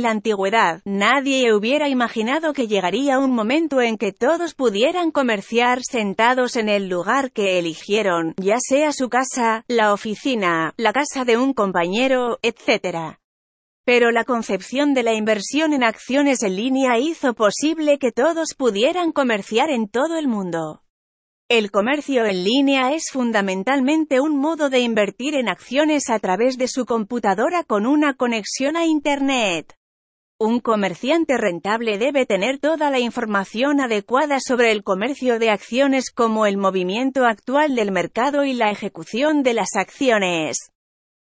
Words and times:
La 0.00 0.12
antigüedad, 0.12 0.80
nadie 0.86 1.52
hubiera 1.52 1.90
imaginado 1.90 2.54
que 2.54 2.66
llegaría 2.66 3.18
un 3.18 3.32
momento 3.32 3.82
en 3.82 3.98
que 3.98 4.12
todos 4.12 4.54
pudieran 4.54 5.10
comerciar 5.10 5.82
sentados 5.82 6.56
en 6.56 6.70
el 6.70 6.88
lugar 6.88 7.32
que 7.32 7.58
eligieron, 7.58 8.32
ya 8.38 8.56
sea 8.66 8.94
su 8.94 9.10
casa, 9.10 9.62
la 9.68 9.92
oficina, 9.92 10.72
la 10.78 10.94
casa 10.94 11.26
de 11.26 11.36
un 11.36 11.52
compañero, 11.52 12.38
etc. 12.40 13.18
Pero 13.84 14.10
la 14.10 14.24
concepción 14.24 14.94
de 14.94 15.02
la 15.02 15.12
inversión 15.12 15.74
en 15.74 15.84
acciones 15.84 16.42
en 16.44 16.56
línea 16.56 16.98
hizo 16.98 17.34
posible 17.34 17.98
que 17.98 18.10
todos 18.10 18.54
pudieran 18.56 19.12
comerciar 19.12 19.68
en 19.68 19.86
todo 19.86 20.16
el 20.16 20.28
mundo. 20.28 20.82
El 21.50 21.70
comercio 21.70 22.24
en 22.24 22.42
línea 22.42 22.94
es 22.94 23.10
fundamentalmente 23.12 24.18
un 24.18 24.38
modo 24.38 24.70
de 24.70 24.80
invertir 24.80 25.34
en 25.34 25.50
acciones 25.50 26.08
a 26.08 26.18
través 26.20 26.56
de 26.56 26.68
su 26.68 26.86
computadora 26.86 27.64
con 27.64 27.84
una 27.84 28.14
conexión 28.14 28.78
a 28.78 28.86
Internet. 28.86 29.76
Un 30.42 30.60
comerciante 30.60 31.36
rentable 31.36 31.98
debe 31.98 32.24
tener 32.24 32.58
toda 32.58 32.88
la 32.88 32.98
información 32.98 33.78
adecuada 33.78 34.38
sobre 34.40 34.72
el 34.72 34.82
comercio 34.82 35.38
de 35.38 35.50
acciones 35.50 36.10
como 36.10 36.46
el 36.46 36.56
movimiento 36.56 37.26
actual 37.26 37.74
del 37.74 37.92
mercado 37.92 38.44
y 38.44 38.54
la 38.54 38.70
ejecución 38.70 39.42
de 39.42 39.52
las 39.52 39.76
acciones. 39.76 40.70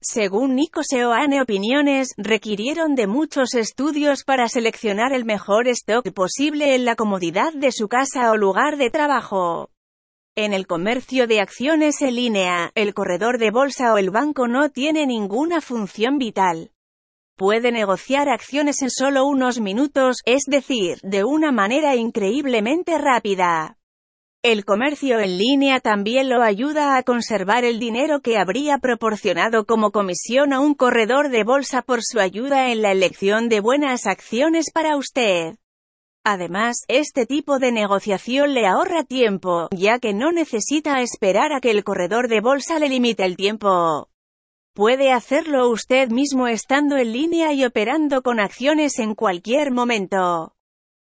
Según 0.00 0.54
Nico 0.54 0.82
Seoane 0.82 1.42
opiniones, 1.42 2.14
requirieron 2.16 2.94
de 2.94 3.06
muchos 3.06 3.54
estudios 3.54 4.24
para 4.24 4.48
seleccionar 4.48 5.12
el 5.12 5.26
mejor 5.26 5.68
stock 5.68 6.10
posible 6.14 6.74
en 6.74 6.86
la 6.86 6.96
comodidad 6.96 7.52
de 7.52 7.72
su 7.72 7.88
casa 7.88 8.30
o 8.30 8.38
lugar 8.38 8.78
de 8.78 8.88
trabajo. 8.88 9.68
En 10.34 10.54
el 10.54 10.66
comercio 10.66 11.26
de 11.26 11.42
acciones 11.42 12.00
en 12.00 12.14
línea, 12.14 12.72
el 12.74 12.94
corredor 12.94 13.36
de 13.36 13.50
bolsa 13.50 13.92
o 13.92 13.98
el 13.98 14.08
banco 14.08 14.48
no 14.48 14.70
tiene 14.70 15.06
ninguna 15.06 15.60
función 15.60 16.16
vital. 16.16 16.70
Puede 17.36 17.72
negociar 17.72 18.28
acciones 18.28 18.80
en 18.82 18.90
solo 18.90 19.26
unos 19.26 19.58
minutos, 19.58 20.18
es 20.24 20.44
decir, 20.46 20.98
de 21.02 21.24
una 21.24 21.50
manera 21.50 21.96
increíblemente 21.96 22.96
rápida. 22.96 23.76
El 24.44 24.64
comercio 24.64 25.18
en 25.18 25.38
línea 25.38 25.80
también 25.80 26.28
lo 26.28 26.42
ayuda 26.42 26.96
a 26.96 27.02
conservar 27.02 27.64
el 27.64 27.80
dinero 27.80 28.20
que 28.20 28.38
habría 28.38 28.78
proporcionado 28.78 29.64
como 29.64 29.90
comisión 29.90 30.52
a 30.52 30.60
un 30.60 30.74
corredor 30.74 31.28
de 31.30 31.42
bolsa 31.42 31.82
por 31.82 32.04
su 32.04 32.20
ayuda 32.20 32.70
en 32.70 32.82
la 32.82 32.92
elección 32.92 33.48
de 33.48 33.58
buenas 33.58 34.06
acciones 34.06 34.70
para 34.70 34.96
usted. 34.96 35.56
Además, 36.22 36.84
este 36.86 37.26
tipo 37.26 37.58
de 37.58 37.72
negociación 37.72 38.54
le 38.54 38.66
ahorra 38.66 39.02
tiempo, 39.02 39.68
ya 39.72 39.98
que 39.98 40.14
no 40.14 40.30
necesita 40.30 41.00
esperar 41.00 41.52
a 41.52 41.60
que 41.60 41.72
el 41.72 41.82
corredor 41.82 42.28
de 42.28 42.40
bolsa 42.40 42.78
le 42.78 42.88
limite 42.88 43.24
el 43.24 43.36
tiempo. 43.36 44.08
Puede 44.74 45.12
hacerlo 45.12 45.68
usted 45.68 46.08
mismo 46.08 46.48
estando 46.48 46.96
en 46.96 47.12
línea 47.12 47.52
y 47.52 47.64
operando 47.64 48.22
con 48.22 48.40
acciones 48.40 48.98
en 48.98 49.14
cualquier 49.14 49.70
momento. 49.70 50.56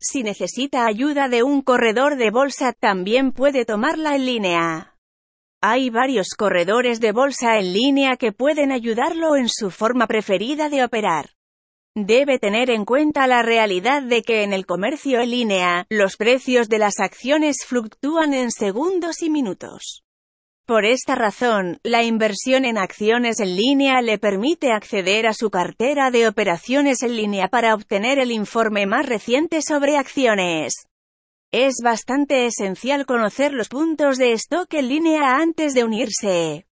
Si 0.00 0.24
necesita 0.24 0.86
ayuda 0.86 1.28
de 1.28 1.44
un 1.44 1.62
corredor 1.62 2.16
de 2.16 2.32
bolsa, 2.32 2.72
también 2.72 3.30
puede 3.30 3.64
tomarla 3.64 4.16
en 4.16 4.26
línea. 4.26 4.96
Hay 5.62 5.88
varios 5.88 6.30
corredores 6.36 6.98
de 6.98 7.12
bolsa 7.12 7.56
en 7.58 7.72
línea 7.72 8.16
que 8.16 8.32
pueden 8.32 8.72
ayudarlo 8.72 9.36
en 9.36 9.48
su 9.48 9.70
forma 9.70 10.08
preferida 10.08 10.68
de 10.68 10.82
operar. 10.82 11.30
Debe 11.94 12.40
tener 12.40 12.70
en 12.70 12.84
cuenta 12.84 13.28
la 13.28 13.42
realidad 13.42 14.02
de 14.02 14.22
que 14.22 14.42
en 14.42 14.52
el 14.52 14.66
comercio 14.66 15.20
en 15.20 15.30
línea, 15.30 15.86
los 15.90 16.16
precios 16.16 16.68
de 16.68 16.80
las 16.80 16.98
acciones 16.98 17.58
fluctúan 17.64 18.34
en 18.34 18.50
segundos 18.50 19.22
y 19.22 19.30
minutos. 19.30 20.04
Por 20.66 20.86
esta 20.86 21.14
razón, 21.14 21.78
la 21.82 22.04
inversión 22.04 22.64
en 22.64 22.78
acciones 22.78 23.38
en 23.38 23.54
línea 23.54 24.00
le 24.00 24.18
permite 24.18 24.72
acceder 24.72 25.26
a 25.26 25.34
su 25.34 25.50
cartera 25.50 26.10
de 26.10 26.26
operaciones 26.26 27.02
en 27.02 27.16
línea 27.16 27.48
para 27.48 27.74
obtener 27.74 28.18
el 28.18 28.30
informe 28.30 28.86
más 28.86 29.04
reciente 29.04 29.60
sobre 29.60 29.98
acciones. 29.98 30.86
Es 31.52 31.74
bastante 31.84 32.46
esencial 32.46 33.04
conocer 33.04 33.52
los 33.52 33.68
puntos 33.68 34.16
de 34.16 34.32
stock 34.32 34.72
en 34.72 34.88
línea 34.88 35.36
antes 35.36 35.74
de 35.74 35.84
unirse. 35.84 36.66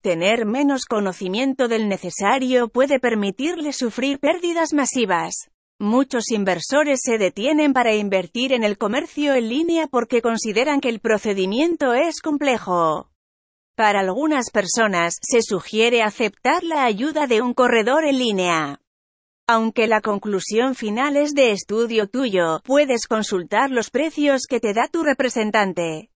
Tener 0.00 0.46
menos 0.46 0.84
conocimiento 0.84 1.66
del 1.66 1.88
necesario 1.88 2.68
puede 2.68 3.00
permitirle 3.00 3.72
sufrir 3.72 4.20
pérdidas 4.20 4.72
masivas. 4.72 5.50
Muchos 5.80 6.30
inversores 6.30 7.00
se 7.02 7.18
detienen 7.18 7.72
para 7.72 7.96
invertir 7.96 8.52
en 8.52 8.62
el 8.62 8.78
comercio 8.78 9.34
en 9.34 9.48
línea 9.48 9.88
porque 9.88 10.22
consideran 10.22 10.80
que 10.80 10.88
el 10.88 11.00
procedimiento 11.00 11.94
es 11.94 12.20
complejo. 12.20 13.10
Para 13.76 14.00
algunas 14.00 14.50
personas, 14.50 15.14
se 15.20 15.42
sugiere 15.42 16.02
aceptar 16.02 16.62
la 16.62 16.84
ayuda 16.84 17.26
de 17.26 17.42
un 17.42 17.54
corredor 17.54 18.04
en 18.04 18.18
línea. 18.18 18.80
Aunque 19.48 19.88
la 19.88 20.00
conclusión 20.00 20.76
final 20.76 21.16
es 21.16 21.34
de 21.34 21.50
estudio 21.50 22.08
tuyo, 22.08 22.60
puedes 22.64 23.06
consultar 23.06 23.70
los 23.70 23.90
precios 23.90 24.42
que 24.48 24.60
te 24.60 24.74
da 24.74 24.86
tu 24.86 25.02
representante. 25.02 26.10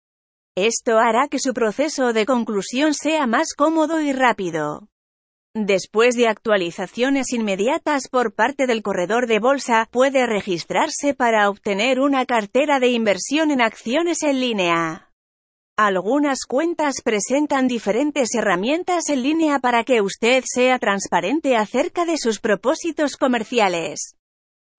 Esto 0.58 1.00
hará 1.00 1.28
que 1.30 1.40
su 1.40 1.54
proceso 1.54 2.12
de 2.12 2.26
conclusión 2.26 2.94
sea 2.94 3.26
más 3.26 3.54
cómodo 3.56 4.02
y 4.02 4.12
rápido. 4.12 4.90
Después 5.56 6.16
de 6.16 6.28
actualizaciones 6.28 7.32
inmediatas 7.32 8.10
por 8.10 8.36
parte 8.36 8.68
del 8.68 8.84
corredor 8.84 9.28
de 9.28 9.40
bolsa, 9.40 9.88
puede 9.90 10.28
registrarse 10.28 11.14
para 11.14 11.50
obtener 11.50 12.02
una 12.02 12.26
cartera 12.26 12.82
de 12.82 12.90
inversión 12.90 13.50
en 13.52 13.62
acciones 13.62 14.24
en 14.24 14.42
línea. 14.42 15.10
Algunas 15.78 16.46
cuentas 16.48 17.02
presentan 17.04 17.68
diferentes 17.68 18.34
herramientas 18.34 19.10
en 19.10 19.24
línea 19.24 19.60
para 19.60 19.84
que 19.84 20.00
usted 20.00 20.42
sea 20.46 20.80
transparente 20.80 21.58
acerca 21.58 22.06
de 22.06 22.18
sus 22.18 22.40
propósitos 22.40 23.18
comerciales. 23.18 24.16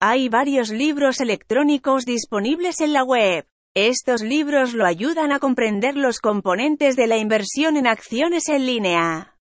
Hay 0.01 0.27
varios 0.27 0.71
libros 0.71 1.21
electrónicos 1.21 2.05
disponibles 2.05 2.81
en 2.81 2.93
la 2.93 3.03
web. 3.03 3.45
Estos 3.75 4.23
libros 4.23 4.73
lo 4.73 4.87
ayudan 4.87 5.31
a 5.31 5.37
comprender 5.37 5.95
los 5.95 6.17
componentes 6.17 6.95
de 6.95 7.05
la 7.05 7.17
inversión 7.17 7.77
en 7.77 7.85
acciones 7.85 8.49
en 8.49 8.65
línea. 8.65 9.36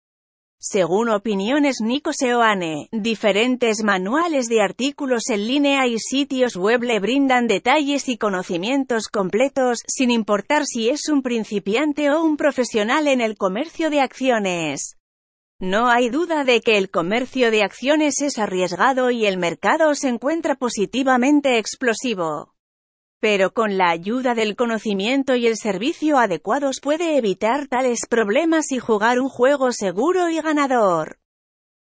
Según 0.59 1.10
opiniones 1.10 1.82
Nico 1.82 2.12
Seoane, 2.12 2.88
diferentes 2.91 3.84
manuales 3.84 4.47
de 4.48 4.62
artículos 4.62 5.28
en 5.28 5.47
línea 5.47 5.87
y 5.87 5.98
sitios 5.98 6.56
web 6.56 6.82
le 6.82 7.00
brindan 7.00 7.47
detalles 7.47 8.09
y 8.09 8.16
conocimientos 8.16 9.09
completos, 9.09 9.81
sin 9.87 10.10
importar 10.10 10.65
si 10.65 10.88
es 10.88 11.09
un 11.09 11.22
principiante 11.22 12.10
o 12.10 12.22
un 12.22 12.37
profesional 12.37 13.09
en 13.09 13.20
el 13.20 13.37
comercio 13.37 13.91
de 13.91 14.00
acciones. 14.00 14.97
No 15.60 15.88
hay 15.88 16.09
duda 16.09 16.44
de 16.44 16.60
que 16.60 16.78
el 16.78 16.91
comercio 16.91 17.50
de 17.50 17.62
acciones 17.62 18.22
es 18.22 18.38
arriesgado 18.38 19.10
y 19.10 19.26
el 19.26 19.36
mercado 19.36 19.94
se 19.94 20.09
encuentra 20.09 20.54
positivamente 20.54 21.59
explosivo 21.59 22.53
pero 23.24 23.54
con 23.54 23.78
la 23.78 23.88
ayuda 23.88 24.34
del 24.34 24.54
conocimiento 24.54 25.34
y 25.34 25.46
el 25.46 25.56
servicio 25.56 26.18
adecuados 26.18 26.80
puede 26.82 27.16
evitar 27.16 27.68
tales 27.68 28.00
problemas 28.06 28.70
y 28.70 28.78
jugar 28.78 29.18
un 29.18 29.30
juego 29.30 29.72
seguro 29.72 30.28
y 30.28 30.42
ganador. 30.42 31.16